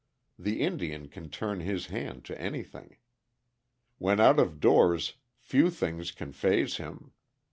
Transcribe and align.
The 0.39 0.61
Indian 0.61 1.09
can 1.09 1.29
turn 1.29 1.59
his 1.59 1.85
hand 1.93 2.25
to 2.25 2.41
anything. 2.41 2.97
When 3.99 4.19
out 4.19 4.39
of 4.39 4.59
doors 4.59 5.17
few 5.37 5.69
things 5.69 6.09
can 6.11 6.31
feaze 6.31 6.77
him. 6.77 7.11